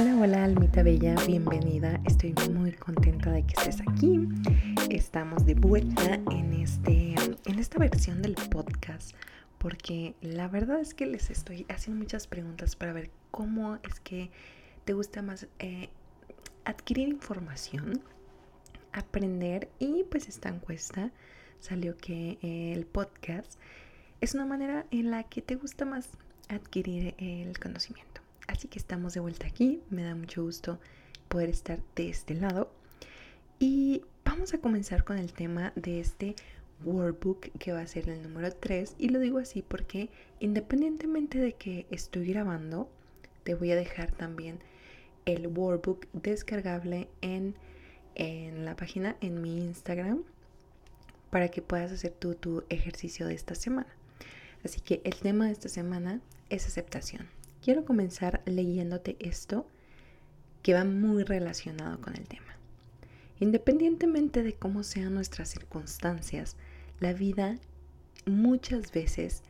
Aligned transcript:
Hola, 0.00 0.16
hola, 0.16 0.44
almita 0.44 0.84
bella, 0.84 1.16
bienvenida. 1.26 2.00
Estoy 2.04 2.32
muy 2.52 2.70
contenta 2.70 3.32
de 3.32 3.42
que 3.42 3.54
estés 3.54 3.80
aquí. 3.80 4.28
Estamos 4.90 5.44
de 5.44 5.56
vuelta 5.56 6.20
en, 6.30 6.52
este, 6.52 7.16
en 7.46 7.58
esta 7.58 7.80
versión 7.80 8.22
del 8.22 8.36
podcast 8.36 9.16
porque 9.58 10.14
la 10.20 10.46
verdad 10.46 10.78
es 10.78 10.94
que 10.94 11.06
les 11.06 11.30
estoy 11.30 11.66
haciendo 11.68 11.98
muchas 11.98 12.28
preguntas 12.28 12.76
para 12.76 12.92
ver 12.92 13.10
cómo 13.32 13.80
es 13.82 13.98
que 13.98 14.30
te 14.84 14.92
gusta 14.92 15.20
más 15.20 15.48
eh, 15.58 15.88
adquirir 16.64 17.08
información, 17.08 18.00
aprender 18.92 19.68
y 19.80 20.04
pues 20.04 20.28
esta 20.28 20.48
encuesta 20.48 21.10
salió 21.58 21.96
que 21.96 22.38
el 22.40 22.86
podcast 22.86 23.58
es 24.20 24.34
una 24.34 24.46
manera 24.46 24.86
en 24.92 25.10
la 25.10 25.24
que 25.24 25.42
te 25.42 25.56
gusta 25.56 25.84
más 25.84 26.08
adquirir 26.48 27.16
el 27.18 27.58
conocimiento. 27.58 28.27
Así 28.48 28.66
que 28.66 28.78
estamos 28.78 29.14
de 29.14 29.20
vuelta 29.20 29.46
aquí, 29.46 29.80
me 29.90 30.02
da 30.02 30.14
mucho 30.14 30.42
gusto 30.42 30.80
poder 31.28 31.50
estar 31.50 31.78
de 31.94 32.08
este 32.08 32.34
lado. 32.34 32.72
Y 33.60 34.02
vamos 34.24 34.54
a 34.54 34.58
comenzar 34.58 35.04
con 35.04 35.18
el 35.18 35.32
tema 35.32 35.72
de 35.76 36.00
este 36.00 36.34
workbook 36.84 37.50
que 37.58 37.72
va 37.72 37.80
a 37.80 37.86
ser 37.86 38.08
el 38.08 38.22
número 38.22 38.50
3 38.52 38.94
y 38.98 39.08
lo 39.08 39.18
digo 39.18 39.38
así 39.38 39.62
porque 39.62 40.10
independientemente 40.38 41.38
de 41.38 41.54
que 41.54 41.86
estoy 41.90 42.28
grabando 42.28 42.88
te 43.42 43.56
voy 43.56 43.72
a 43.72 43.76
dejar 43.76 44.12
también 44.12 44.60
el 45.24 45.48
workbook 45.48 46.06
descargable 46.12 47.08
en, 47.20 47.56
en 48.14 48.64
la 48.64 48.76
página 48.76 49.16
en 49.20 49.42
mi 49.42 49.58
Instagram 49.58 50.22
para 51.30 51.48
que 51.48 51.62
puedas 51.62 51.92
hacer 51.92 52.12
tu 52.12 52.64
ejercicio 52.70 53.26
de 53.26 53.34
esta 53.34 53.54
semana. 53.54 53.92
Así 54.64 54.80
que 54.80 55.02
el 55.04 55.16
tema 55.16 55.46
de 55.46 55.52
esta 55.52 55.68
semana 55.68 56.20
es 56.48 56.66
aceptación 56.66 57.37
quiero 57.62 57.84
comenzar 57.84 58.42
leyéndote 58.46 59.16
esto 59.20 59.66
que 60.62 60.74
va 60.74 60.84
muy 60.84 61.24
relacionado 61.24 62.00
con 62.00 62.16
el 62.16 62.26
tema. 62.26 62.56
Independientemente 63.40 64.42
de 64.42 64.54
cómo 64.54 64.82
sean 64.82 65.14
nuestras 65.14 65.48
circunstancias, 65.48 66.56
la 67.00 67.12
vida 67.12 67.56
muchas 68.26 68.92
veces 68.92 69.42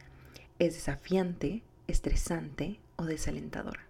es 0.58 0.74
desafiante, 0.74 1.62
estresante 1.86 2.78
o 2.96 3.04
desalentadora. 3.04 3.80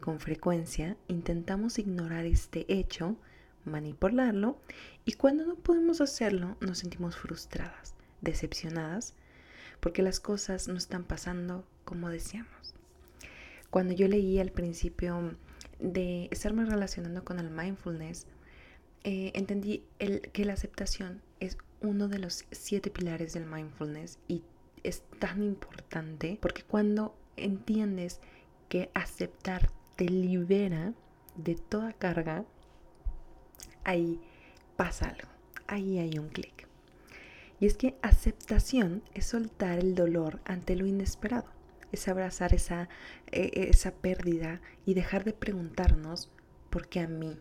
Con 0.00 0.18
frecuencia 0.20 0.96
intentamos 1.06 1.78
ignorar 1.78 2.24
este 2.24 2.64
hecho, 2.72 3.16
manipularlo 3.64 4.58
y 5.04 5.12
cuando 5.12 5.44
no 5.46 5.54
podemos 5.54 6.00
hacerlo 6.00 6.56
nos 6.60 6.78
sentimos 6.78 7.16
frustradas, 7.16 7.94
decepcionadas, 8.20 9.14
porque 9.80 10.02
las 10.02 10.18
cosas 10.18 10.66
no 10.66 10.76
están 10.76 11.04
pasando 11.04 11.64
como 11.84 12.08
deseamos. 12.08 12.74
Cuando 13.72 13.94
yo 13.94 14.06
leí 14.06 14.38
al 14.38 14.52
principio 14.52 15.34
de 15.80 16.28
estarme 16.30 16.66
relacionando 16.66 17.24
con 17.24 17.38
el 17.38 17.48
mindfulness, 17.48 18.26
eh, 19.02 19.32
entendí 19.34 19.82
que 20.34 20.44
la 20.44 20.52
aceptación 20.52 21.22
es 21.40 21.56
uno 21.80 22.06
de 22.08 22.18
los 22.18 22.44
siete 22.50 22.90
pilares 22.90 23.32
del 23.32 23.46
mindfulness 23.46 24.18
y 24.28 24.42
es 24.82 25.04
tan 25.18 25.42
importante 25.42 26.38
porque 26.42 26.64
cuando 26.64 27.16
entiendes 27.38 28.20
que 28.68 28.90
aceptar 28.92 29.70
te 29.96 30.04
libera 30.04 30.92
de 31.36 31.54
toda 31.54 31.94
carga, 31.94 32.44
ahí 33.84 34.20
pasa 34.76 35.08
algo, 35.08 35.30
ahí 35.66 35.98
hay 35.98 36.18
un 36.18 36.28
clic. 36.28 36.68
Y 37.58 37.64
es 37.64 37.78
que 37.78 37.96
aceptación 38.02 39.02
es 39.14 39.24
soltar 39.24 39.78
el 39.78 39.94
dolor 39.94 40.42
ante 40.44 40.76
lo 40.76 40.84
inesperado 40.84 41.61
es 41.92 42.08
abrazar 42.08 42.54
esa, 42.54 42.88
eh, 43.30 43.68
esa 43.70 43.92
pérdida 43.92 44.60
y 44.86 44.94
dejar 44.94 45.24
de 45.24 45.32
preguntarnos, 45.32 46.30
¿por 46.70 46.88
qué 46.88 47.00
a 47.00 47.06
mí? 47.06 47.38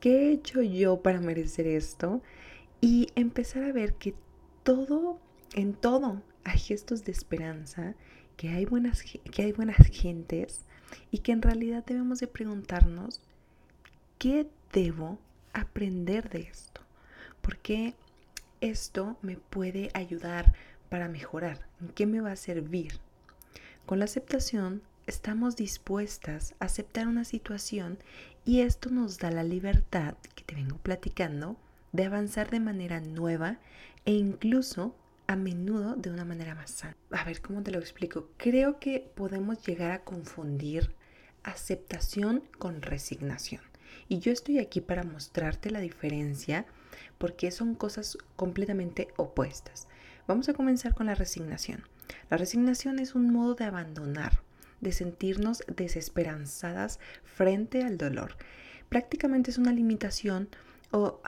¿Qué 0.00 0.28
he 0.28 0.32
hecho 0.32 0.62
yo 0.62 1.02
para 1.02 1.20
merecer 1.20 1.66
esto? 1.66 2.22
Y 2.80 3.08
empezar 3.14 3.64
a 3.64 3.72
ver 3.72 3.94
que 3.94 4.14
todo, 4.62 5.18
en 5.54 5.74
todo, 5.74 6.22
hay 6.44 6.58
gestos 6.58 7.04
de 7.04 7.12
esperanza, 7.12 7.94
que 8.36 8.50
hay 8.50 8.64
buenas, 8.64 9.02
que 9.02 9.42
hay 9.42 9.52
buenas 9.52 9.86
gentes 9.88 10.64
y 11.10 11.18
que 11.18 11.32
en 11.32 11.42
realidad 11.42 11.84
debemos 11.84 12.20
de 12.20 12.28
preguntarnos, 12.28 13.20
¿qué 14.18 14.46
debo 14.72 15.18
aprender 15.52 16.28
de 16.30 16.42
esto? 16.42 16.82
Porque 17.40 17.94
esto 18.60 19.16
me 19.22 19.36
puede 19.36 19.90
ayudar 19.94 20.52
para 20.88 21.08
mejorar? 21.08 21.66
¿En 21.80 21.88
qué 21.88 22.06
me 22.06 22.20
va 22.20 22.32
a 22.32 22.36
servir? 22.36 23.00
Con 23.88 24.00
la 24.00 24.04
aceptación 24.04 24.82
estamos 25.06 25.56
dispuestas 25.56 26.54
a 26.60 26.66
aceptar 26.66 27.08
una 27.08 27.24
situación 27.24 27.96
y 28.44 28.60
esto 28.60 28.90
nos 28.90 29.16
da 29.16 29.30
la 29.30 29.44
libertad 29.44 30.14
que 30.34 30.44
te 30.44 30.54
vengo 30.54 30.76
platicando 30.76 31.56
de 31.92 32.04
avanzar 32.04 32.50
de 32.50 32.60
manera 32.60 33.00
nueva 33.00 33.56
e 34.04 34.12
incluso 34.12 34.94
a 35.26 35.36
menudo 35.36 35.96
de 35.96 36.10
una 36.10 36.26
manera 36.26 36.54
más 36.54 36.70
sana. 36.70 36.98
A 37.10 37.24
ver, 37.24 37.40
¿cómo 37.40 37.62
te 37.62 37.70
lo 37.70 37.78
explico? 37.78 38.28
Creo 38.36 38.78
que 38.78 39.10
podemos 39.14 39.64
llegar 39.64 39.92
a 39.92 40.04
confundir 40.04 40.94
aceptación 41.42 42.42
con 42.58 42.82
resignación. 42.82 43.62
Y 44.06 44.18
yo 44.18 44.32
estoy 44.32 44.58
aquí 44.58 44.82
para 44.82 45.02
mostrarte 45.02 45.70
la 45.70 45.80
diferencia 45.80 46.66
porque 47.16 47.50
son 47.50 47.74
cosas 47.74 48.18
completamente 48.36 49.08
opuestas. 49.16 49.88
Vamos 50.26 50.50
a 50.50 50.52
comenzar 50.52 50.94
con 50.94 51.06
la 51.06 51.14
resignación. 51.14 51.84
La 52.30 52.36
resignación 52.36 52.98
es 52.98 53.14
un 53.14 53.32
modo 53.32 53.54
de 53.54 53.64
abandonar, 53.64 54.42
de 54.80 54.92
sentirnos 54.92 55.62
desesperanzadas 55.66 57.00
frente 57.24 57.82
al 57.82 57.98
dolor. 57.98 58.36
Prácticamente 58.88 59.50
es 59.50 59.58
una 59.58 59.72
limitación 59.72 60.48
o, 60.90 61.20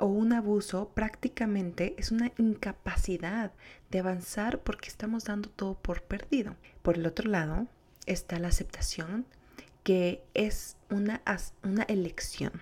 un 0.00 0.32
abuso, 0.32 0.90
prácticamente 0.94 1.94
es 1.98 2.10
una 2.10 2.32
incapacidad 2.38 3.52
de 3.90 3.98
avanzar 3.98 4.60
porque 4.60 4.88
estamos 4.88 5.24
dando 5.24 5.50
todo 5.50 5.74
por 5.74 6.02
perdido. 6.02 6.56
Por 6.82 6.96
el 6.96 7.06
otro 7.06 7.28
lado 7.28 7.66
está 8.06 8.38
la 8.38 8.48
aceptación, 8.48 9.26
que 9.82 10.22
es 10.34 10.76
una, 10.90 11.22
elección, 11.88 12.52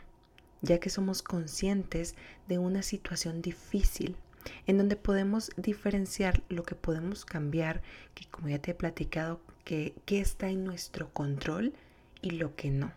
ya 0.62 0.78
que 0.80 0.90
somos 0.90 1.22
conscientes 1.22 2.16
de 2.48 2.58
una 2.58 2.82
situación 2.82 3.42
difícil 3.42 4.16
en 4.66 4.78
donde 4.78 4.96
podemos 4.96 5.50
diferenciar 5.56 6.42
lo 6.48 6.62
que 6.62 6.74
podemos 6.74 7.24
cambiar, 7.24 7.82
que 8.14 8.26
como 8.26 8.48
ya 8.48 8.58
te 8.58 8.72
he 8.72 8.74
platicado, 8.74 9.40
que, 9.64 9.94
está 10.06 10.48
en 10.48 10.64
nuestro 10.64 11.12
control 11.12 11.72
y 12.22 12.30
lo 12.30 12.56
que 12.56 12.70
no. 12.70 12.92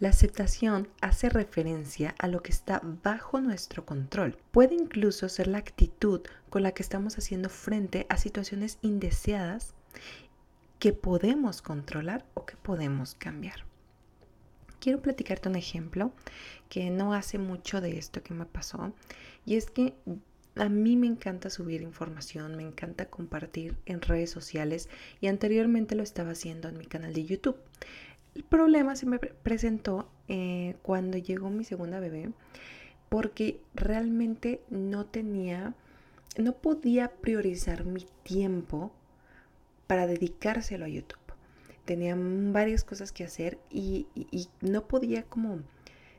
La 0.00 0.10
aceptación 0.10 0.88
hace 1.00 1.28
referencia 1.28 2.14
a 2.18 2.28
lo 2.28 2.42
que 2.42 2.52
está 2.52 2.80
bajo 3.02 3.40
nuestro 3.40 3.84
control. 3.84 4.36
Puede 4.52 4.74
incluso 4.74 5.28
ser 5.28 5.46
la 5.46 5.58
actitud 5.58 6.20
con 6.50 6.62
la 6.62 6.72
que 6.72 6.82
estamos 6.82 7.18
haciendo 7.18 7.48
frente 7.48 8.06
a 8.08 8.16
situaciones 8.16 8.78
indeseadas 8.82 9.74
que 10.78 10.92
podemos 10.92 11.62
controlar 11.62 12.24
o 12.34 12.46
que 12.46 12.56
podemos 12.56 13.14
cambiar. 13.14 13.64
Quiero 14.80 15.02
platicarte 15.02 15.48
un 15.48 15.56
ejemplo 15.56 16.12
que 16.68 16.90
no 16.90 17.12
hace 17.12 17.38
mucho 17.38 17.80
de 17.80 17.98
esto 17.98 18.22
que 18.22 18.34
me 18.34 18.46
pasó 18.46 18.92
y 19.44 19.56
es 19.56 19.70
que 19.70 19.96
a 20.56 20.68
mí 20.68 20.96
me 20.96 21.06
encanta 21.06 21.50
subir 21.50 21.82
información, 21.82 22.56
me 22.56 22.62
encanta 22.62 23.06
compartir 23.06 23.76
en 23.86 24.00
redes 24.00 24.30
sociales 24.30 24.88
y 25.20 25.28
anteriormente 25.28 25.94
lo 25.94 26.02
estaba 26.02 26.32
haciendo 26.32 26.68
en 26.68 26.78
mi 26.78 26.86
canal 26.86 27.14
de 27.14 27.24
YouTube. 27.24 27.56
El 28.34 28.44
problema 28.44 28.96
se 28.96 29.06
me 29.06 29.18
presentó 29.18 30.10
eh, 30.28 30.76
cuando 30.82 31.18
llegó 31.18 31.50
mi 31.50 31.64
segunda 31.64 32.00
bebé 32.00 32.30
porque 33.08 33.60
realmente 33.74 34.60
no 34.68 35.06
tenía, 35.06 35.74
no 36.36 36.52
podía 36.54 37.10
priorizar 37.10 37.84
mi 37.84 38.06
tiempo 38.22 38.92
para 39.86 40.06
dedicárselo 40.06 40.84
a 40.84 40.88
YouTube. 40.88 41.18
Tenía 41.84 42.14
varias 42.18 42.84
cosas 42.84 43.12
que 43.12 43.24
hacer 43.24 43.58
y 43.70 44.06
no 44.60 44.86
podía 44.86 45.22
como 45.22 45.62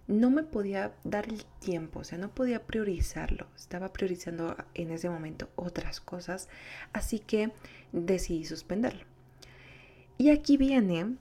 no 0.09 0.31
me 0.31 0.41
podía 0.41 0.91
dar 1.03 1.29
el 1.29 1.45
tiempo, 1.59 1.99
o 1.99 2.03
sea, 2.03 2.17
no 2.17 2.33
podía 2.33 2.65
priorizarlo. 2.65 3.45
Estaba 3.55 3.93
priorizando 3.93 4.57
en 4.73 4.89
ese 4.89 5.07
momento 5.07 5.49
otras 5.55 6.01
cosas, 6.01 6.49
así 6.93 7.19
que 7.19 7.51
decidí 7.91 8.43
suspenderlo. 8.43 9.05
Y 10.17 10.31
aquí 10.31 10.57
viene 10.57 11.15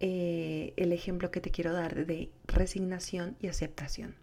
eh, 0.00 0.72
el 0.76 0.92
ejemplo 0.92 1.30
que 1.30 1.42
te 1.42 1.50
quiero 1.50 1.74
dar 1.74 2.06
de 2.06 2.30
resignación 2.46 3.36
y 3.38 3.48
aceptación. 3.48 4.14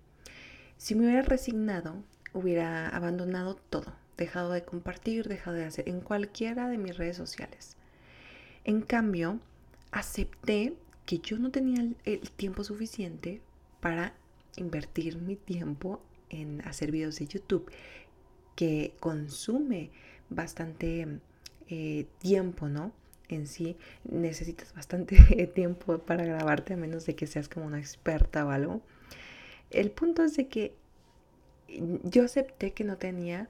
Si 0.77 0.95
me 0.95 1.05
hubiera 1.05 1.21
resignado, 1.21 2.03
hubiera 2.33 2.89
abandonado 2.89 3.57
todo, 3.69 3.93
dejado 4.17 4.51
de 4.53 4.63
compartir, 4.63 5.27
dejado 5.27 5.55
de 5.55 5.65
hacer 5.65 5.87
en 5.87 6.01
cualquiera 6.01 6.67
de 6.67 6.79
mis 6.79 6.97
redes 6.97 7.15
sociales. 7.15 7.77
En 8.63 8.81
cambio, 8.81 9.39
acepté 9.91 10.73
que 11.05 11.19
yo 11.19 11.37
no 11.37 11.51
tenía 11.51 11.85
el 12.05 12.31
tiempo 12.31 12.63
suficiente 12.63 13.41
para 13.79 14.13
invertir 14.57 15.17
mi 15.17 15.35
tiempo 15.35 16.01
en 16.29 16.61
hacer 16.67 16.91
videos 16.91 17.19
de 17.19 17.27
YouTube 17.27 17.71
que 18.55 18.93
consume 18.99 19.91
bastante 20.29 21.19
eh, 21.67 22.05
tiempo, 22.19 22.67
¿no? 22.67 22.91
en 23.29 23.47
sí 23.47 23.77
necesitas 24.03 24.73
bastante 24.73 25.15
tiempo 25.55 25.99
para 25.99 26.25
grabarte 26.25 26.73
a 26.73 26.77
menos 26.77 27.05
de 27.05 27.15
que 27.15 27.27
seas 27.27 27.47
como 27.47 27.65
una 27.67 27.79
experta 27.79 28.45
o 28.45 28.49
algo. 28.49 28.81
El 29.69 29.91
punto 29.91 30.23
es 30.23 30.35
de 30.35 30.47
que 30.47 30.75
yo 32.03 32.25
acepté 32.25 32.73
que 32.73 32.83
no 32.83 32.97
tenía 32.97 33.47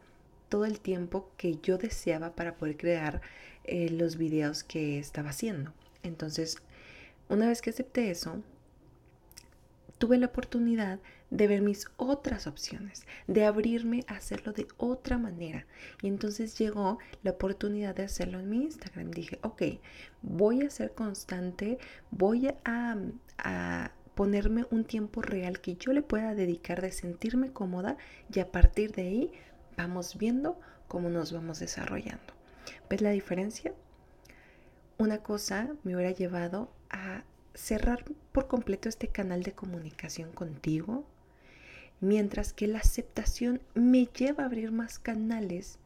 todo 0.49 0.65
el 0.65 0.79
tiempo 0.79 1.31
que 1.37 1.57
yo 1.63 1.77
deseaba 1.77 2.35
para 2.35 2.55
poder 2.55 2.75
crear 2.75 3.21
eh, 3.63 3.89
los 3.89 4.17
videos 4.17 4.63
que 4.63 4.99
estaba 4.99 5.29
haciendo. 5.29 5.73
Entonces, 6.03 6.57
una 7.29 7.47
vez 7.47 7.61
que 7.61 7.69
acepté 7.69 8.11
eso, 8.11 8.43
tuve 9.99 10.17
la 10.17 10.27
oportunidad 10.27 10.99
de 11.29 11.47
ver 11.47 11.61
mis 11.61 11.85
otras 11.97 12.47
opciones, 12.47 13.05
de 13.27 13.45
abrirme 13.45 14.03
a 14.07 14.15
hacerlo 14.15 14.53
de 14.53 14.67
otra 14.77 15.17
manera. 15.17 15.67
Y 16.01 16.07
entonces 16.07 16.57
llegó 16.57 16.97
la 17.21 17.31
oportunidad 17.31 17.95
de 17.95 18.03
hacerlo 18.03 18.39
en 18.39 18.49
mi 18.49 18.63
Instagram. 18.63 19.11
Dije, 19.11 19.39
ok, 19.43 19.61
voy 20.23 20.63
a 20.63 20.69
ser 20.69 20.93
constante, 20.93 21.77
voy 22.09 22.47
a, 22.65 22.97
a 23.37 23.91
ponerme 24.15 24.65
un 24.71 24.85
tiempo 24.85 25.21
real 25.21 25.59
que 25.59 25.75
yo 25.75 25.93
le 25.93 26.01
pueda 26.01 26.33
dedicar 26.33 26.81
de 26.81 26.91
sentirme 26.91 27.51
cómoda 27.51 27.97
y 28.33 28.39
a 28.39 28.51
partir 28.51 28.93
de 28.93 29.03
ahí 29.03 29.31
vamos 29.77 30.17
viendo 30.17 30.59
cómo 30.87 31.09
nos 31.09 31.31
vamos 31.31 31.59
desarrollando. 31.59 32.33
¿Ves 32.89 33.01
la 33.01 33.11
diferencia? 33.11 33.73
Una 34.97 35.19
cosa 35.19 35.69
me 35.83 35.95
hubiera 35.95 36.11
llevado 36.11 36.71
a 36.89 37.23
cerrar 37.59 38.05
por 38.31 38.47
completo 38.47 38.87
este 38.87 39.09
canal 39.09 39.43
de 39.43 39.51
comunicación 39.51 40.31
contigo, 40.31 41.05
mientras 41.99 42.53
que 42.53 42.67
la 42.67 42.79
aceptación 42.79 43.61
me 43.75 44.05
lleva 44.05 44.43
a 44.43 44.45
abrir 44.47 44.71
más 44.71 44.97
canales 44.97 45.77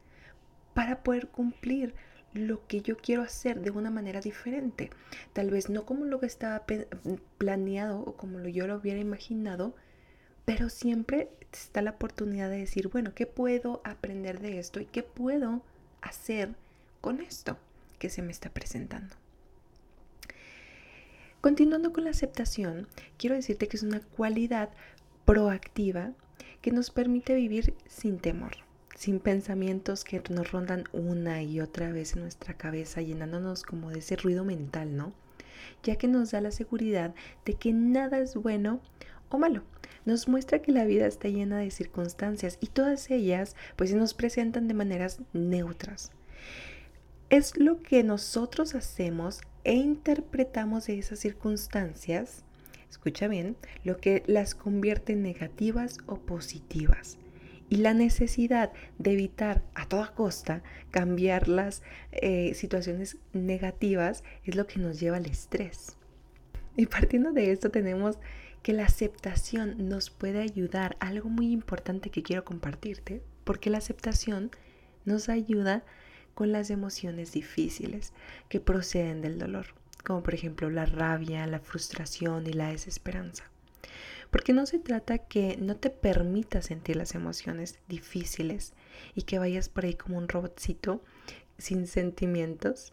para 0.72 1.02
poder 1.02 1.28
cumplir 1.28 1.94
lo 2.32 2.66
que 2.66 2.80
yo 2.80 2.96
quiero 2.96 3.22
hacer 3.22 3.60
de 3.60 3.70
una 3.70 3.90
manera 3.90 4.20
diferente. 4.20 4.90
Tal 5.32 5.50
vez 5.50 5.68
no 5.68 5.84
como 5.84 6.04
lo 6.04 6.20
que 6.20 6.26
estaba 6.26 6.64
planeado 7.38 8.00
o 8.00 8.16
como 8.16 8.40
yo 8.40 8.66
lo 8.66 8.76
hubiera 8.76 9.00
imaginado, 9.00 9.74
pero 10.44 10.68
siempre 10.68 11.28
está 11.52 11.82
la 11.82 11.92
oportunidad 11.92 12.50
de 12.50 12.58
decir, 12.58 12.88
bueno, 12.88 13.14
¿qué 13.14 13.26
puedo 13.26 13.80
aprender 13.84 14.40
de 14.40 14.58
esto 14.58 14.80
y 14.80 14.86
qué 14.86 15.02
puedo 15.02 15.62
hacer 16.02 16.54
con 17.00 17.20
esto 17.20 17.56
que 17.98 18.10
se 18.10 18.22
me 18.22 18.32
está 18.32 18.50
presentando? 18.50 19.16
Continuando 21.44 21.92
con 21.92 22.04
la 22.04 22.10
aceptación, 22.10 22.88
quiero 23.18 23.34
decirte 23.34 23.68
que 23.68 23.76
es 23.76 23.82
una 23.82 24.00
cualidad 24.00 24.70
proactiva 25.26 26.12
que 26.62 26.70
nos 26.70 26.90
permite 26.90 27.34
vivir 27.34 27.74
sin 27.86 28.18
temor, 28.18 28.52
sin 28.96 29.20
pensamientos 29.20 30.04
que 30.04 30.22
nos 30.30 30.52
rondan 30.52 30.84
una 30.94 31.42
y 31.42 31.60
otra 31.60 31.92
vez 31.92 32.14
en 32.14 32.22
nuestra 32.22 32.54
cabeza, 32.54 33.02
llenándonos 33.02 33.62
como 33.62 33.90
de 33.90 33.98
ese 33.98 34.16
ruido 34.16 34.42
mental, 34.42 34.96
¿no? 34.96 35.12
Ya 35.82 35.96
que 35.96 36.08
nos 36.08 36.30
da 36.30 36.40
la 36.40 36.50
seguridad 36.50 37.14
de 37.44 37.52
que 37.52 37.74
nada 37.74 38.20
es 38.20 38.36
bueno 38.36 38.80
o 39.28 39.36
malo. 39.36 39.64
Nos 40.06 40.28
muestra 40.28 40.62
que 40.62 40.72
la 40.72 40.86
vida 40.86 41.06
está 41.06 41.28
llena 41.28 41.58
de 41.58 41.70
circunstancias 41.70 42.56
y 42.62 42.68
todas 42.68 43.10
ellas 43.10 43.54
pues 43.76 43.90
se 43.90 43.96
nos 43.96 44.14
presentan 44.14 44.66
de 44.66 44.72
maneras 44.72 45.20
neutras. 45.34 46.10
Es 47.28 47.58
lo 47.58 47.82
que 47.82 48.02
nosotros 48.02 48.74
hacemos 48.74 49.42
e 49.64 49.74
interpretamos 49.74 50.88
esas 50.88 51.18
circunstancias 51.18 52.44
escucha 52.94 53.28
bien, 53.28 53.56
lo 53.82 53.98
que 53.98 54.22
las 54.26 54.54
convierte 54.54 55.12
en 55.12 55.22
negativas 55.22 55.98
o 56.06 56.16
positivas. 56.16 57.18
Y 57.68 57.76
la 57.78 57.92
necesidad 57.92 58.72
de 58.98 59.12
evitar 59.12 59.62
a 59.74 59.86
toda 59.86 60.14
costa 60.14 60.62
cambiar 60.90 61.48
las 61.48 61.82
eh, 62.12 62.54
situaciones 62.54 63.18
negativas 63.32 64.22
es 64.44 64.54
lo 64.54 64.66
que 64.66 64.78
nos 64.78 65.00
lleva 65.00 65.16
al 65.16 65.26
estrés. 65.26 65.96
Y 66.76 66.86
partiendo 66.86 67.32
de 67.32 67.52
esto 67.52 67.70
tenemos 67.70 68.18
que 68.62 68.72
la 68.72 68.84
aceptación 68.84 69.88
nos 69.88 70.10
puede 70.10 70.40
ayudar, 70.40 70.96
algo 71.00 71.28
muy 71.28 71.52
importante 71.52 72.10
que 72.10 72.22
quiero 72.22 72.44
compartirte, 72.44 73.22
porque 73.44 73.70
la 73.70 73.78
aceptación 73.78 74.50
nos 75.04 75.28
ayuda 75.28 75.84
con 76.34 76.52
las 76.52 76.70
emociones 76.70 77.32
difíciles 77.32 78.12
que 78.48 78.60
proceden 78.60 79.22
del 79.22 79.38
dolor 79.38 79.66
como 80.04 80.22
por 80.22 80.34
ejemplo 80.34 80.70
la 80.70 80.86
rabia, 80.86 81.46
la 81.46 81.58
frustración 81.58 82.46
y 82.46 82.52
la 82.52 82.68
desesperanza. 82.68 83.44
Porque 84.30 84.52
no 84.52 84.66
se 84.66 84.78
trata 84.78 85.18
que 85.18 85.56
no 85.56 85.76
te 85.76 85.90
permitas 85.90 86.66
sentir 86.66 86.96
las 86.96 87.14
emociones 87.14 87.78
difíciles 87.88 88.74
y 89.14 89.22
que 89.22 89.38
vayas 89.38 89.68
por 89.68 89.84
ahí 89.84 89.94
como 89.94 90.18
un 90.18 90.28
robotcito 90.28 91.02
sin 91.56 91.86
sentimientos, 91.86 92.92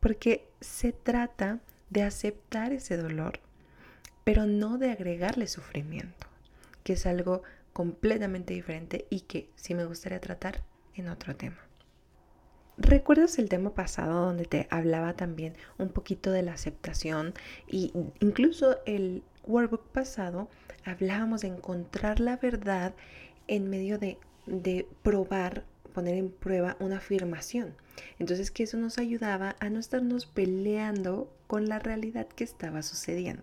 porque 0.00 0.48
se 0.60 0.92
trata 0.92 1.60
de 1.90 2.02
aceptar 2.02 2.72
ese 2.72 2.96
dolor, 2.96 3.40
pero 4.24 4.46
no 4.46 4.76
de 4.76 4.90
agregarle 4.90 5.46
sufrimiento, 5.46 6.26
que 6.84 6.92
es 6.92 7.06
algo 7.06 7.42
completamente 7.72 8.54
diferente 8.54 9.06
y 9.08 9.20
que 9.20 9.50
sí 9.56 9.74
me 9.74 9.84
gustaría 9.84 10.20
tratar 10.20 10.62
en 10.94 11.08
otro 11.08 11.34
tema. 11.36 11.65
¿Recuerdas 12.78 13.38
el 13.38 13.48
tema 13.48 13.74
pasado 13.74 14.26
donde 14.26 14.44
te 14.44 14.68
hablaba 14.70 15.14
también 15.14 15.54
un 15.78 15.88
poquito 15.88 16.30
de 16.30 16.42
la 16.42 16.52
aceptación 16.52 17.32
y 17.66 17.92
incluso 18.20 18.76
el 18.84 19.22
workbook 19.44 19.88
pasado 19.88 20.50
hablábamos 20.84 21.40
de 21.40 21.48
encontrar 21.48 22.20
la 22.20 22.36
verdad 22.36 22.94
en 23.48 23.70
medio 23.70 23.98
de, 23.98 24.18
de 24.44 24.86
probar, 25.02 25.64
poner 25.94 26.16
en 26.16 26.30
prueba 26.30 26.76
una 26.78 26.98
afirmación? 26.98 27.74
Entonces 28.18 28.50
que 28.50 28.64
eso 28.64 28.76
nos 28.76 28.98
ayudaba 28.98 29.56
a 29.58 29.70
no 29.70 29.80
estarnos 29.80 30.26
peleando 30.26 31.32
con 31.46 31.68
la 31.70 31.78
realidad 31.78 32.26
que 32.26 32.44
estaba 32.44 32.82
sucediendo. 32.82 33.42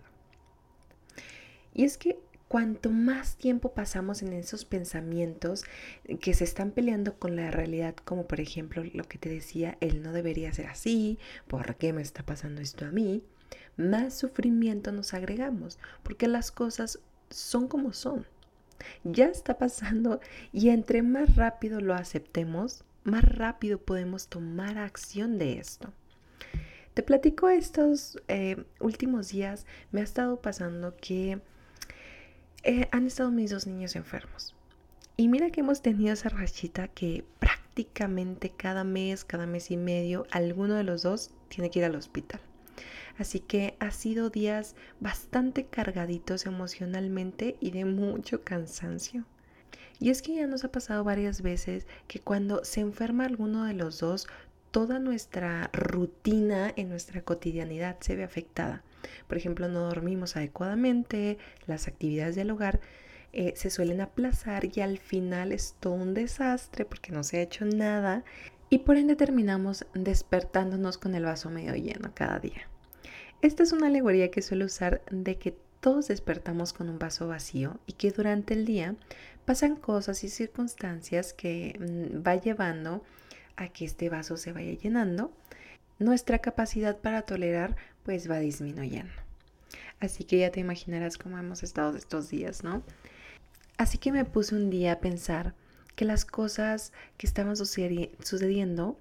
Y 1.74 1.84
es 1.84 1.98
que 1.98 2.20
cuanto 2.48 2.90
más 2.90 3.36
tiempo 3.36 3.72
pasamos 3.72 4.22
en 4.22 4.32
esos 4.32 4.64
pensamientos 4.64 5.64
que 6.20 6.34
se 6.34 6.44
están 6.44 6.70
peleando 6.70 7.18
con 7.18 7.36
la 7.36 7.50
realidad, 7.50 7.94
como 8.04 8.26
por 8.26 8.40
ejemplo 8.40 8.82
lo 8.92 9.04
que 9.04 9.18
te 9.18 9.28
decía, 9.28 9.76
él 9.80 10.02
no 10.02 10.12
debería 10.12 10.52
ser 10.52 10.66
así, 10.66 11.18
¿por 11.48 11.76
qué 11.76 11.92
me 11.92 12.02
está 12.02 12.24
pasando 12.24 12.60
esto 12.60 12.84
a 12.84 12.90
mí? 12.90 13.22
Más 13.76 14.14
sufrimiento 14.14 14.92
nos 14.92 15.14
agregamos, 15.14 15.78
porque 16.02 16.28
las 16.28 16.50
cosas 16.50 17.00
son 17.30 17.68
como 17.68 17.92
son. 17.92 18.26
Ya 19.02 19.26
está 19.26 19.58
pasando 19.58 20.20
y 20.52 20.68
entre 20.68 21.02
más 21.02 21.36
rápido 21.36 21.80
lo 21.80 21.94
aceptemos, 21.94 22.84
más 23.04 23.24
rápido 23.24 23.78
podemos 23.78 24.28
tomar 24.28 24.78
acción 24.78 25.38
de 25.38 25.58
esto. 25.58 25.92
Te 26.94 27.02
platico 27.02 27.48
estos 27.48 28.22
eh, 28.28 28.64
últimos 28.78 29.30
días, 29.30 29.66
me 29.90 30.00
ha 30.00 30.04
estado 30.04 30.40
pasando 30.40 30.94
que 30.96 31.40
eh, 32.64 32.88
han 32.92 33.06
estado 33.06 33.30
mis 33.30 33.50
dos 33.50 33.66
niños 33.66 33.94
enfermos. 33.94 34.54
Y 35.16 35.28
mira 35.28 35.50
que 35.50 35.60
hemos 35.60 35.82
tenido 35.82 36.12
esa 36.12 36.28
rachita 36.28 36.88
que 36.88 37.24
prácticamente 37.38 38.50
cada 38.50 38.82
mes, 38.82 39.24
cada 39.24 39.46
mes 39.46 39.70
y 39.70 39.76
medio, 39.76 40.26
alguno 40.30 40.74
de 40.74 40.82
los 40.82 41.02
dos 41.02 41.30
tiene 41.48 41.70
que 41.70 41.78
ir 41.80 41.84
al 41.84 41.94
hospital. 41.94 42.40
Así 43.16 43.38
que 43.38 43.76
ha 43.78 43.92
sido 43.92 44.30
días 44.30 44.74
bastante 44.98 45.66
cargaditos 45.66 46.46
emocionalmente 46.46 47.56
y 47.60 47.70
de 47.70 47.84
mucho 47.84 48.42
cansancio. 48.42 49.24
Y 50.00 50.10
es 50.10 50.22
que 50.22 50.34
ya 50.34 50.46
nos 50.48 50.64
ha 50.64 50.72
pasado 50.72 51.04
varias 51.04 51.42
veces 51.42 51.86
que 52.08 52.18
cuando 52.18 52.64
se 52.64 52.80
enferma 52.80 53.24
alguno 53.24 53.64
de 53.64 53.74
los 53.74 54.00
dos, 54.00 54.26
toda 54.72 54.98
nuestra 54.98 55.70
rutina 55.72 56.72
en 56.74 56.88
nuestra 56.88 57.22
cotidianidad 57.22 57.98
se 58.00 58.16
ve 58.16 58.24
afectada. 58.24 58.82
Por 59.26 59.36
ejemplo, 59.36 59.68
no 59.68 59.80
dormimos 59.80 60.36
adecuadamente, 60.36 61.38
las 61.66 61.88
actividades 61.88 62.36
del 62.36 62.50
hogar 62.50 62.80
eh, 63.32 63.52
se 63.56 63.70
suelen 63.70 64.00
aplazar 64.00 64.64
y 64.64 64.80
al 64.80 64.98
final 64.98 65.52
es 65.52 65.74
todo 65.80 65.94
un 65.94 66.14
desastre 66.14 66.84
porque 66.84 67.10
no 67.10 67.24
se 67.24 67.38
ha 67.38 67.42
hecho 67.42 67.64
nada 67.64 68.24
y 68.70 68.78
por 68.78 68.96
ende 68.96 69.16
terminamos 69.16 69.86
despertándonos 69.94 70.98
con 70.98 71.14
el 71.14 71.24
vaso 71.24 71.50
medio 71.50 71.74
lleno 71.74 72.12
cada 72.14 72.38
día. 72.38 72.68
Esta 73.42 73.62
es 73.62 73.72
una 73.72 73.88
alegoría 73.88 74.30
que 74.30 74.40
suelo 74.40 74.66
usar 74.66 75.02
de 75.10 75.36
que 75.36 75.56
todos 75.80 76.08
despertamos 76.08 76.72
con 76.72 76.88
un 76.88 76.98
vaso 76.98 77.28
vacío 77.28 77.78
y 77.86 77.92
que 77.92 78.10
durante 78.10 78.54
el 78.54 78.64
día 78.64 78.96
pasan 79.44 79.76
cosas 79.76 80.24
y 80.24 80.28
circunstancias 80.28 81.34
que 81.34 81.76
mm, 81.78 82.26
va 82.26 82.36
llevando 82.36 83.02
a 83.56 83.68
que 83.68 83.84
este 83.84 84.08
vaso 84.08 84.36
se 84.36 84.52
vaya 84.52 84.72
llenando 84.72 85.32
nuestra 85.98 86.38
capacidad 86.38 86.96
para 86.96 87.22
tolerar 87.22 87.76
pues 88.04 88.30
va 88.30 88.38
disminuyendo. 88.38 89.12
Así 90.00 90.24
que 90.24 90.38
ya 90.38 90.50
te 90.50 90.60
imaginarás 90.60 91.18
cómo 91.18 91.38
hemos 91.38 91.62
estado 91.62 91.96
estos 91.96 92.28
días, 92.28 92.62
¿no? 92.62 92.82
Así 93.76 93.98
que 93.98 94.12
me 94.12 94.24
puse 94.24 94.54
un 94.54 94.70
día 94.70 94.92
a 94.92 95.00
pensar 95.00 95.54
que 95.96 96.04
las 96.04 96.24
cosas 96.24 96.92
que 97.16 97.26
estaban 97.26 97.56
sucediendo 97.56 98.98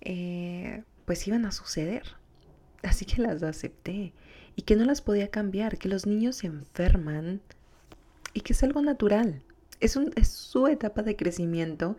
eh, 0.00 0.82
pues 1.04 1.26
iban 1.26 1.46
a 1.46 1.52
suceder. 1.52 2.02
Así 2.82 3.04
que 3.04 3.22
las 3.22 3.42
acepté 3.42 4.12
y 4.54 4.62
que 4.62 4.76
no 4.76 4.84
las 4.84 5.00
podía 5.00 5.28
cambiar, 5.28 5.78
que 5.78 5.88
los 5.88 6.06
niños 6.06 6.36
se 6.36 6.46
enferman 6.46 7.40
y 8.32 8.40
que 8.40 8.52
es 8.52 8.62
algo 8.62 8.82
natural. 8.82 9.42
Es, 9.80 9.98
su 10.28 10.66
etapa 10.66 11.02
de 11.02 11.16
crecimiento 11.16 11.96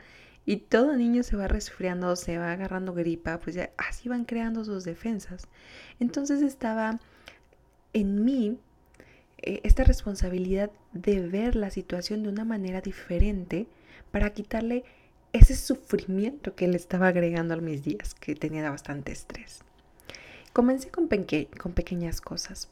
y 0.48 0.58
todo 0.58 0.96
niño 0.96 1.24
se 1.24 1.36
va 1.36 1.50
resfriando, 1.50 2.16
se 2.16 2.38
va 2.38 2.54
agarrando 2.54 2.94
gripa, 2.94 3.38
pues 3.38 3.58
ya 3.58 3.70
así 3.76 4.08
van 4.08 4.24
creando 4.24 4.64
sus 4.64 4.86
defensas. 4.86 5.50
Entonces 6.00 6.42
estaba 6.42 7.02
en 7.92 8.24
mí 8.24 8.58
eh, 9.40 9.60
esta 9.66 9.84
responsabilidad 9.84 10.72
de 10.94 11.20
ver 11.20 11.58
la 11.58 11.70
situación 11.70 12.24
de 12.24 12.30
una 12.30 12.46
manera 12.46 12.80
diferente 12.80 13.68
para 14.10 14.30
quitarle 14.30 14.86
ese 15.34 15.54
sufrimiento 15.54 16.56
que 16.56 16.70
le 16.70 16.78
estaba 16.78 17.10
agregando 17.10 17.54
a 17.54 17.58
mis 17.58 17.84
días, 17.84 18.14
que 18.14 18.34
tenía 18.34 18.70
bastante 18.70 19.12
estrés. 19.12 19.66
Comencé 20.54 20.90
con, 20.90 21.10
con 21.58 21.74
pequeñas 21.74 22.22
cosas, 22.22 22.70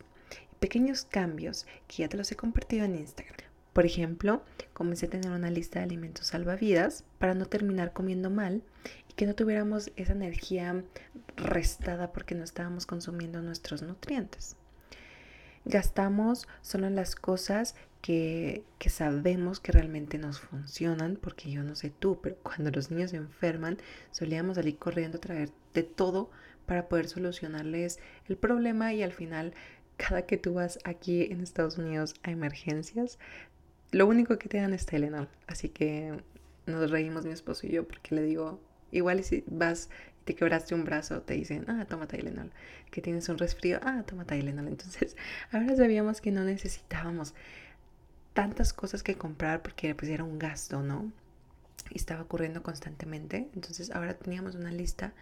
pequeños 0.61 1.03
cambios 1.03 1.67
que 1.89 2.03
ya 2.03 2.07
te 2.07 2.15
los 2.15 2.31
he 2.31 2.37
compartido 2.37 2.85
en 2.85 2.95
Instagram. 2.95 3.44
Por 3.75 3.85
ejemplo, 3.85 4.41
comencé 4.71 5.07
a 5.07 5.09
tener 5.09 5.31
una 5.31 5.51
lista 5.51 5.79
de 5.79 5.83
alimentos 5.83 6.27
salvavidas 6.27 7.03
para 7.19 7.33
no 7.33 7.45
terminar 7.45 7.91
comiendo 7.91 8.29
mal 8.29 8.63
y 9.09 9.13
que 9.15 9.25
no 9.25 9.35
tuviéramos 9.35 9.91
esa 9.97 10.13
energía 10.13 10.85
restada 11.35 12.13
porque 12.13 12.35
no 12.35 12.45
estábamos 12.45 12.85
consumiendo 12.85 13.41
nuestros 13.41 13.81
nutrientes. 13.81 14.55
Gastamos 15.65 16.47
solo 16.61 16.87
en 16.87 16.95
las 16.95 17.17
cosas 17.17 17.75
que, 18.01 18.63
que, 18.79 18.89
sabemos 18.89 19.59
que 19.59 19.73
realmente 19.73 20.19
nos 20.19 20.39
funcionan, 20.39 21.17
porque 21.17 21.51
yo 21.51 21.61
no 21.61 21.75
sé 21.75 21.89
tú, 21.89 22.21
pero 22.23 22.37
cuando 22.43 22.71
los 22.71 22.91
niños 22.91 23.11
se 23.11 23.17
enferman, 23.17 23.77
solíamos 24.11 24.55
salir 24.55 24.77
corriendo 24.77 25.17
a 25.17 25.21
traer 25.21 25.49
de 25.73 25.83
todo 25.83 26.31
para 26.65 26.87
poder 26.87 27.09
solucionarles 27.09 27.99
el 28.29 28.37
problema 28.37 28.93
y 28.93 29.03
al 29.03 29.11
final 29.11 29.53
cada 29.97 30.21
que 30.23 30.37
tú 30.37 30.53
vas 30.53 30.79
aquí 30.83 31.23
en 31.23 31.41
Estados 31.41 31.77
Unidos 31.77 32.15
a 32.23 32.31
emergencias, 32.31 33.17
lo 33.95 34.07
único 34.07 34.37
que 34.37 34.49
te 34.49 34.57
dan 34.57 34.73
es 34.73 34.85
Tylenol. 34.85 35.29
Así 35.47 35.69
que 35.69 36.21
nos 36.65 36.91
reímos 36.91 37.25
mi 37.25 37.31
esposo 37.31 37.65
y 37.65 37.71
yo 37.71 37.87
porque 37.87 38.13
le 38.13 38.23
digo, 38.23 38.59
igual 38.91 39.23
si 39.23 39.45
vas 39.47 39.89
y 40.19 40.25
te 40.25 40.35
quebraste 40.35 40.75
un 40.75 40.83
brazo, 40.83 41.21
te 41.21 41.33
dicen, 41.35 41.63
ah, 41.69 41.85
toma 41.87 42.05
Tylenol. 42.05 42.51
Que 42.91 43.01
tienes 43.01 43.29
un 43.29 43.37
resfrío, 43.37 43.79
ah, 43.83 44.03
toma 44.05 44.25
Tylenol. 44.25 44.67
Entonces, 44.67 45.15
ahora 45.53 45.77
sabíamos 45.77 46.19
que 46.19 46.31
no 46.31 46.43
necesitábamos 46.43 47.35
tantas 48.33 48.73
cosas 48.73 49.01
que 49.01 49.15
comprar 49.15 49.61
porque 49.61 49.95
pues 49.95 50.11
era 50.11 50.25
un 50.25 50.39
gasto, 50.39 50.81
¿no? 50.81 51.13
Y 51.89 51.97
estaba 51.97 52.23
ocurriendo 52.23 52.63
constantemente. 52.63 53.47
Entonces, 53.55 53.91
ahora 53.91 54.15
teníamos 54.15 54.55
una 54.55 54.73
lista 54.73 55.13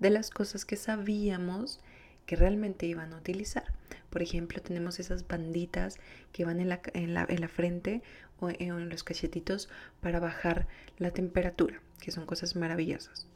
de 0.00 0.08
las 0.08 0.30
cosas 0.30 0.64
que 0.64 0.76
sabíamos 0.76 1.80
que 2.26 2.36
realmente 2.36 2.86
iban 2.86 3.12
a 3.12 3.16
utilizar. 3.16 3.64
Por 4.10 4.22
ejemplo, 4.22 4.60
tenemos 4.60 5.00
esas 5.00 5.26
banditas 5.26 5.98
que 6.32 6.44
van 6.44 6.60
en 6.60 6.68
la, 6.68 6.80
en 6.94 7.14
la, 7.14 7.26
en 7.28 7.40
la 7.40 7.48
frente 7.48 8.02
o 8.40 8.50
en 8.50 8.88
los 8.88 9.04
cachetitos 9.04 9.68
para 10.00 10.20
bajar 10.20 10.66
la 10.98 11.12
temperatura, 11.12 11.80
que 12.00 12.10
son 12.10 12.26
cosas 12.26 12.56
maravillosas. 12.56 13.26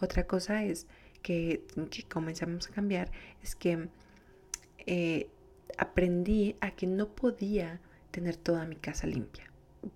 Otra 0.00 0.26
cosa 0.26 0.64
es 0.64 0.86
que, 1.22 1.64
comenzamos 2.08 2.68
a 2.68 2.72
cambiar, 2.72 3.10
es 3.42 3.54
que 3.54 3.88
eh, 4.86 5.28
aprendí 5.76 6.56
a 6.60 6.70
que 6.72 6.86
no 6.86 7.08
podía 7.08 7.80
tener 8.10 8.36
toda 8.36 8.64
mi 8.64 8.76
casa 8.76 9.06
limpia. 9.06 9.44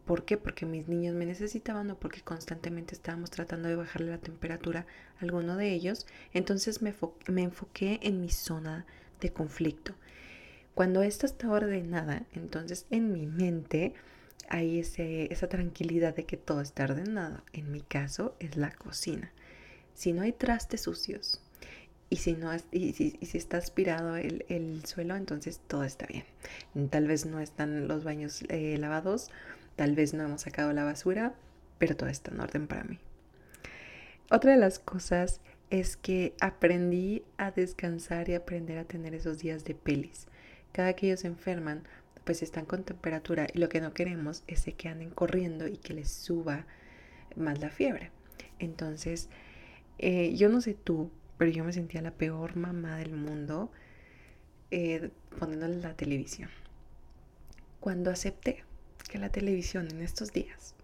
¿Por 0.05 0.25
qué? 0.25 0.37
Porque 0.37 0.67
mis 0.67 0.89
niños 0.89 1.15
me 1.15 1.27
necesitaban 1.27 1.91
o 1.91 1.99
porque 1.99 2.23
constantemente 2.23 2.95
estábamos 2.95 3.31
tratando 3.31 3.69
de 3.69 3.77
bajarle 3.77 4.11
la 4.11 4.19
temperatura 4.19 4.87
a 5.19 5.23
alguno 5.23 5.57
de 5.57 5.73
ellos. 5.73 6.07
Entonces 6.33 6.83
me, 6.83 6.95
me 7.29 7.43
enfoqué 7.43 7.99
en 8.03 8.21
mi 8.21 8.31
zona 8.31 8.87
de 9.21 9.33
conflicto. 9.33 9.95
Cuando 10.75 11.03
esto 11.03 11.27
está 11.27 11.51
ordenada, 11.51 12.25
entonces 12.33 12.87
en 12.91 13.13
mi 13.13 13.27
mente 13.27 13.95
hay 14.49 14.81
ese, 14.81 15.33
esa 15.33 15.49
tranquilidad 15.49 16.15
de 16.15 16.25
que 16.25 16.37
todo 16.37 16.61
está 16.61 16.85
ordenado. 16.85 17.43
En 17.53 17.71
mi 17.71 17.81
caso 17.81 18.35
es 18.39 18.57
la 18.57 18.71
cocina. 18.71 19.33
Si 19.95 20.13
no 20.13 20.23
hay 20.23 20.33
trastes 20.33 20.83
sucios 20.83 21.43
y 22.09 22.17
si, 22.17 22.35
no, 22.35 22.51
y 22.71 22.93
si, 22.93 23.17
y 23.21 23.27
si 23.27 23.39
está 23.39 23.57
aspirado 23.59 24.17
el, 24.17 24.45
el, 24.49 24.85
suelo, 24.85 25.17
entonces 25.17 25.61
todo 25.67 25.85
está 25.85 26.07
bien. 26.07 26.25
Tal 26.91 27.07
vez 27.07 27.27
no 27.27 27.41
están 27.41 27.89
los 27.89 28.05
baños 28.05 28.43
eh, 28.49 28.77
lavados 28.79 29.31
Tal 29.77 29.95
vez 29.95 30.15
no 30.15 30.25
hemos 30.25 30.43
sacado 30.43 30.73
la 30.73 30.85
basura, 30.85 31.35
pero 31.79 31.97
todo 31.97 32.09
está 32.09 32.31
en 32.31 32.41
orden 32.41 32.67
para 32.67 32.85
mí. 32.85 32.99
Otra 34.31 34.53
de 34.53 34.59
las 34.59 34.79
cosas 34.79 35.41
es 35.71 35.97
que 35.97 36.35
aprendí 36.41 37.25
a 37.39 37.51
descansar 37.51 38.29
y 38.29 38.35
aprender 38.35 38.79
a 38.79 38.85
tener 38.85 39.15
esos 39.15 39.39
días 39.39 39.65
de 39.65 39.75
pelis. 39.75 40.27
Cada 40.73 40.95
que 40.95 41.07
ellos 41.07 41.21
se 41.21 41.27
enferman, 41.27 41.83
pues 42.25 42.43
están 42.43 42.67
con 42.67 42.85
temperatura 42.85 43.47
y 43.53 43.59
lo 43.59 43.69
que 43.69 43.81
no 43.81 43.93
queremos 43.93 44.45
es 44.47 44.65
que 44.77 44.89
anden 44.89 45.11
corriendo 45.11 45.67
y 45.67 45.77
que 45.77 45.95
les 45.95 46.11
suba 46.11 46.67
más 47.37 47.61
la 47.61 47.71
fiebre. 47.71 48.11
Entonces, 48.59 49.29
eh, 49.99 50.35
yo 50.35 50.49
no 50.49 50.61
sé 50.61 50.75
tú, 50.75 51.11
pero 51.39 51.51
yo 51.51 51.65
me 51.65 51.73
sentía 51.73 52.03
la 52.03 52.13
peor 52.13 52.57
mamá 52.57 52.97
del 52.97 53.13
mundo 53.13 53.71
eh, 54.71 55.11
poniéndole 55.39 55.77
la 55.77 55.95
televisión. 55.95 56.49
Cuando 57.81 58.11
acepté 58.11 58.65
que 59.09 59.19
la 59.19 59.31
televisión 59.31 59.89
en 59.91 60.03
estos 60.03 60.33
días 60.33 60.75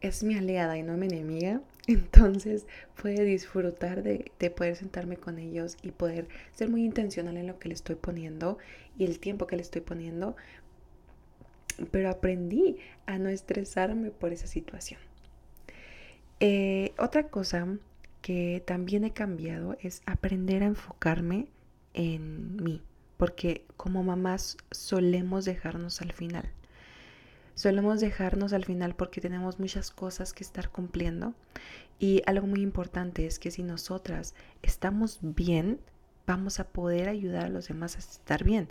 es 0.00 0.22
mi 0.22 0.36
aliada 0.36 0.76
y 0.76 0.82
no 0.82 0.96
mi 0.96 1.06
enemiga, 1.06 1.60
entonces 1.86 2.66
puede 3.00 3.24
disfrutar 3.24 4.02
de, 4.02 4.30
de, 4.38 4.50
poder 4.50 4.76
sentarme 4.76 5.16
con 5.16 5.38
ellos 5.38 5.76
y 5.82 5.90
poder 5.90 6.28
ser 6.52 6.68
muy 6.68 6.84
intencional 6.84 7.36
en 7.36 7.46
lo 7.46 7.58
que 7.58 7.68
le 7.68 7.74
estoy 7.74 7.96
poniendo 7.96 8.58
y 8.98 9.04
el 9.04 9.18
tiempo 9.18 9.46
que 9.46 9.56
le 9.56 9.62
estoy 9.62 9.82
poniendo. 9.82 10.36
Pero 11.90 12.10
aprendí 12.10 12.78
a 13.04 13.18
no 13.18 13.28
estresarme 13.28 14.10
por 14.10 14.32
esa 14.32 14.46
situación. 14.46 15.00
Eh, 16.40 16.92
otra 16.98 17.28
cosa 17.28 17.78
que 18.22 18.62
también 18.66 19.04
he 19.04 19.12
cambiado 19.12 19.76
es 19.80 20.02
aprender 20.04 20.62
a 20.62 20.66
enfocarme 20.66 21.48
en 21.94 22.56
mí, 22.56 22.82
porque 23.16 23.64
como 23.76 24.02
mamás 24.02 24.56
solemos 24.70 25.44
dejarnos 25.44 26.02
al 26.02 26.12
final. 26.12 26.50
Solemos 27.56 28.00
dejarnos 28.00 28.52
al 28.52 28.66
final 28.66 28.94
porque 28.94 29.22
tenemos 29.22 29.58
muchas 29.58 29.90
cosas 29.90 30.34
que 30.34 30.44
estar 30.44 30.68
cumpliendo. 30.68 31.32
Y 31.98 32.22
algo 32.26 32.46
muy 32.46 32.60
importante 32.60 33.26
es 33.26 33.38
que 33.38 33.50
si 33.50 33.62
nosotras 33.62 34.34
estamos 34.60 35.20
bien, 35.22 35.80
vamos 36.26 36.60
a 36.60 36.68
poder 36.68 37.08
ayudar 37.08 37.46
a 37.46 37.48
los 37.48 37.68
demás 37.68 37.96
a 37.96 38.00
estar 38.00 38.44
bien. 38.44 38.68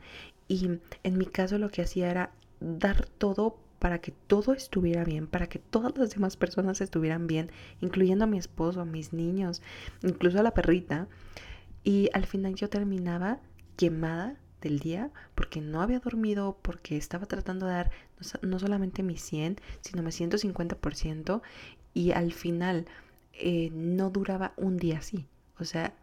Y 0.48 0.70
en 1.02 1.18
mi 1.18 1.26
caso 1.26 1.58
lo 1.58 1.70
que 1.70 1.82
hacía 1.82 2.12
era 2.12 2.32
dar 2.60 3.08
todo 3.08 3.58
para 3.80 4.02
que 4.02 4.12
todo 4.12 4.54
estuviera 4.54 5.04
bien, 5.04 5.26
para 5.26 5.48
que 5.48 5.58
todas 5.58 5.98
las 5.98 6.12
demás 6.12 6.38
personas 6.38 6.80
estuvieran 6.80 7.26
bien, 7.26 7.52
incluyendo 7.82 8.26
a 8.26 8.28
mi 8.28 8.38
esposo, 8.38 8.82
a 8.82 8.86
mis 8.86 9.14
niños, 9.14 9.64
incluso 10.04 10.40
a 10.40 10.44
la 10.44 10.54
perrita. 10.54 11.08
Y 11.84 12.12
al 12.14 12.28
final 12.28 12.54
yo 12.54 12.70
terminaba 12.70 13.40
quemada 13.78 14.38
del 14.62 14.80
día 14.80 15.12
porque 15.36 15.62
no 15.62 15.82
había 15.82 16.00
dormido, 16.00 16.58
porque 16.62 16.98
estaba 16.98 17.26
tratando 17.26 17.66
de 17.66 17.74
dar 17.74 17.92
no, 18.42 18.60
solamente 18.60 19.04
mi 19.04 19.18
100, 19.18 19.60
sino 19.82 20.02
mi 20.04 20.12
150% 20.12 21.42
y 21.94 22.12
al 22.12 22.34
final 22.34 22.86
eh, 23.34 23.70
no 23.74 24.10
duraba 24.10 24.54
un 24.58 24.78
día 24.78 25.00
así. 25.00 25.28
O 25.60 25.66
sea, 25.66 25.94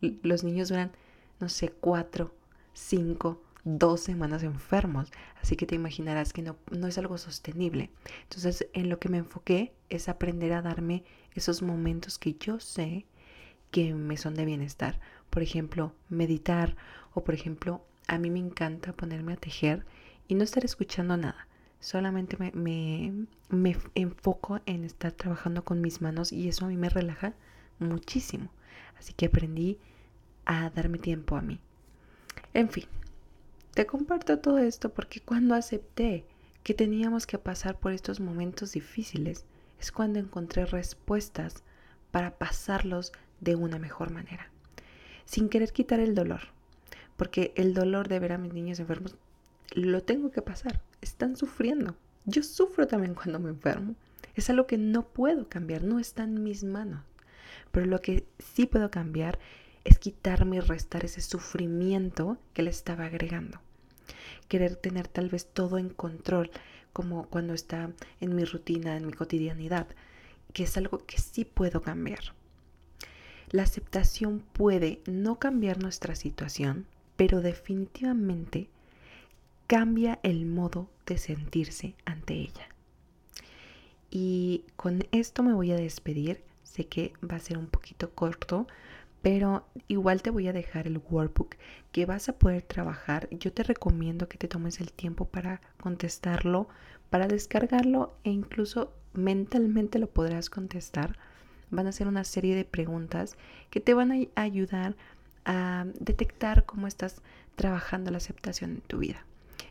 los 0.00 0.44
niños 0.44 0.68
duran, 0.68 0.92
no 1.40 1.48
sé, 1.48 1.70
cuatro, 1.70 2.34
cinco, 2.72 3.42
dos 3.64 4.00
semanas 4.00 4.42
enfermos. 4.42 5.10
Así 5.40 5.56
que 5.56 5.66
te 5.66 5.74
imaginarás 5.74 6.32
que 6.32 6.42
no, 6.42 6.56
no 6.70 6.86
es 6.86 6.98
algo 6.98 7.18
sostenible. 7.18 7.90
Entonces, 8.24 8.66
en 8.72 8.88
lo 8.88 8.98
que 8.98 9.08
me 9.08 9.18
enfoqué 9.18 9.72
es 9.88 10.08
aprender 10.08 10.52
a 10.52 10.62
darme 10.62 11.04
esos 11.34 11.62
momentos 11.62 12.18
que 12.18 12.34
yo 12.34 12.60
sé 12.60 13.06
que 13.70 13.94
me 13.94 14.16
son 14.16 14.34
de 14.34 14.44
bienestar. 14.44 15.00
Por 15.30 15.42
ejemplo, 15.42 15.94
meditar 16.08 16.76
o 17.14 17.24
por 17.24 17.34
ejemplo, 17.34 17.84
a 18.06 18.18
mí 18.18 18.30
me 18.30 18.38
encanta 18.38 18.92
ponerme 18.92 19.32
a 19.32 19.36
tejer 19.36 19.84
y 20.28 20.34
no 20.34 20.44
estar 20.44 20.64
escuchando 20.64 21.16
nada. 21.16 21.46
Solamente 21.80 22.36
me, 22.36 23.26
me, 23.48 23.76
enfoco 23.94 24.60
en 24.66 24.84
estar 24.84 25.12
trabajando 25.12 25.64
con 25.64 25.80
mis 25.80 26.00
manos 26.00 26.32
y 26.32 26.48
eso 26.48 26.64
a 26.64 26.68
mí 26.68 26.76
me 26.76 26.88
relaja 26.88 27.34
muchísimo. 27.78 28.50
Así 28.98 29.12
que 29.14 29.26
aprendí 29.26 29.78
a 30.44 30.70
darme 30.70 30.98
tiempo 30.98 31.36
a 31.36 31.42
mí. 31.42 31.60
En 32.54 32.68
fin, 32.68 32.84
te 33.74 33.86
comparto 33.86 34.38
todo 34.38 34.58
esto 34.58 34.90
porque 34.90 35.20
cuando 35.20 35.54
acepté 35.54 36.24
que 36.62 36.74
teníamos 36.74 37.26
que 37.26 37.38
pasar 37.38 37.78
por 37.78 37.92
estos 37.92 38.20
momentos 38.20 38.72
difíciles, 38.72 39.44
es 39.80 39.90
cuando 39.90 40.20
encontré 40.20 40.64
respuestas 40.66 41.64
para 42.12 42.38
pasarlos 42.38 43.12
de 43.40 43.56
una 43.56 43.78
mejor 43.78 44.12
manera, 44.12 44.48
sin 45.24 45.48
querer 45.48 45.72
quitar 45.72 45.98
el 45.98 46.14
dolor, 46.14 46.42
porque 47.22 47.52
el 47.54 47.72
dolor 47.72 48.08
de 48.08 48.18
ver 48.18 48.32
a 48.32 48.36
mis 48.36 48.52
niños 48.52 48.80
enfermos 48.80 49.14
lo 49.76 50.02
tengo 50.02 50.32
que 50.32 50.42
pasar, 50.42 50.80
están 51.00 51.36
sufriendo. 51.36 51.94
Yo 52.24 52.42
sufro 52.42 52.88
también 52.88 53.14
cuando 53.14 53.38
me 53.38 53.50
enfermo. 53.50 53.94
Es 54.34 54.50
algo 54.50 54.66
que 54.66 54.76
no 54.76 55.06
puedo 55.06 55.48
cambiar, 55.48 55.84
no 55.84 56.00
está 56.00 56.24
en 56.24 56.42
mis 56.42 56.64
manos. 56.64 57.04
Pero 57.70 57.86
lo 57.86 58.00
que 58.00 58.26
sí 58.40 58.66
puedo 58.66 58.90
cambiar 58.90 59.38
es 59.84 60.00
quitarme 60.00 60.56
y 60.56 60.60
restar 60.60 61.04
ese 61.04 61.20
sufrimiento 61.20 62.38
que 62.54 62.64
le 62.64 62.70
estaba 62.70 63.04
agregando. 63.04 63.60
Querer 64.48 64.74
tener 64.74 65.06
tal 65.06 65.28
vez 65.28 65.46
todo 65.46 65.78
en 65.78 65.90
control, 65.90 66.50
como 66.92 67.28
cuando 67.28 67.54
está 67.54 67.92
en 68.20 68.34
mi 68.34 68.44
rutina, 68.44 68.96
en 68.96 69.06
mi 69.06 69.12
cotidianidad. 69.12 69.86
que 70.52 70.64
es 70.64 70.76
algo 70.76 70.98
que 71.06 71.18
sí 71.18 71.44
puedo 71.44 71.82
cambiar. 71.82 72.34
La 73.52 73.62
aceptación 73.62 74.40
puede 74.40 75.00
no 75.06 75.38
cambiar 75.38 75.80
nuestra 75.80 76.16
situación, 76.16 76.88
pero 77.16 77.40
definitivamente 77.40 78.68
cambia 79.66 80.18
el 80.22 80.46
modo 80.46 80.88
de 81.06 81.18
sentirse 81.18 81.94
ante 82.04 82.34
ella. 82.34 82.68
Y 84.10 84.64
con 84.76 85.04
esto 85.12 85.42
me 85.42 85.54
voy 85.54 85.72
a 85.72 85.76
despedir. 85.76 86.42
Sé 86.62 86.86
que 86.86 87.12
va 87.22 87.36
a 87.36 87.40
ser 87.40 87.58
un 87.58 87.66
poquito 87.66 88.10
corto, 88.10 88.66
pero 89.22 89.66
igual 89.88 90.22
te 90.22 90.30
voy 90.30 90.48
a 90.48 90.52
dejar 90.52 90.86
el 90.86 90.98
workbook 90.98 91.56
que 91.92 92.06
vas 92.06 92.28
a 92.28 92.38
poder 92.38 92.62
trabajar. 92.62 93.28
Yo 93.30 93.52
te 93.52 93.62
recomiendo 93.62 94.28
que 94.28 94.38
te 94.38 94.48
tomes 94.48 94.80
el 94.80 94.92
tiempo 94.92 95.26
para 95.26 95.60
contestarlo, 95.80 96.68
para 97.10 97.28
descargarlo 97.28 98.14
e 98.24 98.30
incluso 98.30 98.92
mentalmente 99.14 99.98
lo 99.98 100.08
podrás 100.08 100.50
contestar 100.50 101.18
van 101.72 101.86
a 101.86 101.92
ser 101.92 102.06
una 102.06 102.22
serie 102.22 102.54
de 102.54 102.64
preguntas 102.64 103.36
que 103.70 103.80
te 103.80 103.94
van 103.94 104.12
a 104.12 104.40
ayudar 104.40 104.94
a 105.44 105.86
detectar 105.98 106.64
cómo 106.64 106.86
estás 106.86 107.22
trabajando 107.56 108.10
la 108.10 108.18
aceptación 108.18 108.70
en 108.72 108.80
tu 108.80 108.98
vida. 108.98 109.24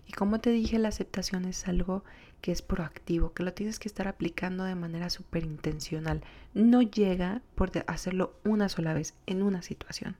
Y 0.07 0.13
como 0.13 0.39
te 0.39 0.49
dije, 0.49 0.77
la 0.79 0.89
aceptación 0.89 1.45
es 1.45 1.67
algo 1.67 2.03
que 2.41 2.51
es 2.51 2.61
proactivo, 2.61 3.33
que 3.33 3.43
lo 3.43 3.53
tienes 3.53 3.79
que 3.79 3.87
estar 3.87 4.07
aplicando 4.07 4.63
de 4.63 4.75
manera 4.75 5.09
súper 5.09 5.45
intencional. 5.45 6.21
No 6.53 6.81
llega 6.81 7.41
por 7.55 7.71
hacerlo 7.87 8.33
una 8.43 8.67
sola 8.67 8.93
vez 8.93 9.13
en 9.27 9.43
una 9.43 9.61
situación. 9.61 10.17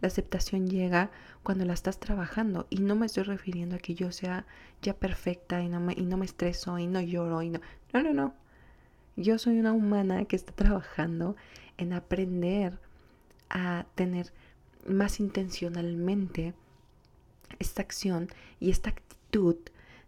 La 0.00 0.08
aceptación 0.08 0.68
llega 0.68 1.10
cuando 1.42 1.64
la 1.64 1.74
estás 1.74 2.00
trabajando 2.00 2.66
y 2.70 2.80
no 2.80 2.96
me 2.96 3.06
estoy 3.06 3.22
refiriendo 3.24 3.76
a 3.76 3.78
que 3.78 3.94
yo 3.94 4.12
sea 4.12 4.46
ya 4.82 4.94
perfecta 4.94 5.62
y 5.62 5.68
no 5.68 5.78
me, 5.78 5.92
y 5.92 6.02
no 6.02 6.16
me 6.16 6.24
estreso 6.24 6.78
y 6.78 6.86
no 6.86 7.00
lloro 7.00 7.42
y 7.42 7.50
no. 7.50 7.60
No, 7.92 8.02
no, 8.02 8.12
no. 8.12 8.34
Yo 9.16 9.38
soy 9.38 9.60
una 9.60 9.72
humana 9.72 10.24
que 10.24 10.36
está 10.36 10.52
trabajando 10.52 11.36
en 11.76 11.92
aprender 11.92 12.78
a 13.50 13.84
tener 13.94 14.32
más 14.86 15.20
intencionalmente 15.20 16.54
esta 17.58 17.82
acción 17.82 18.28
y 18.58 18.70
esta 18.70 18.90
actitud 18.90 19.56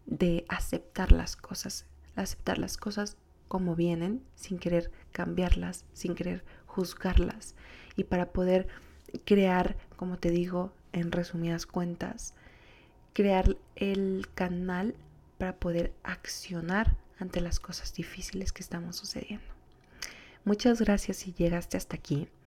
de 0.05 0.45
aceptar 0.49 1.11
las 1.11 1.35
cosas, 1.35 1.85
aceptar 2.15 2.57
las 2.57 2.77
cosas 2.77 3.17
como 3.47 3.75
vienen, 3.75 4.23
sin 4.35 4.57
querer 4.57 4.91
cambiarlas, 5.11 5.85
sin 5.93 6.15
querer 6.15 6.43
juzgarlas 6.65 7.55
y 7.95 8.05
para 8.05 8.31
poder 8.31 8.67
crear, 9.25 9.77
como 9.95 10.17
te 10.17 10.31
digo, 10.31 10.73
en 10.91 11.11
resumidas 11.11 11.65
cuentas, 11.65 12.33
crear 13.13 13.57
el 13.75 14.27
canal 14.33 14.95
para 15.37 15.55
poder 15.55 15.93
accionar 16.03 16.95
ante 17.19 17.41
las 17.41 17.59
cosas 17.59 17.93
difíciles 17.93 18.51
que 18.51 18.63
estamos 18.63 18.95
sucediendo. 18.95 19.45
Muchas 20.45 20.81
gracias 20.81 21.17
si 21.17 21.33
llegaste 21.33 21.77
hasta 21.77 21.95
aquí. 21.95 22.27